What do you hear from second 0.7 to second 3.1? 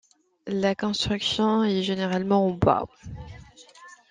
construction est généralement en bois.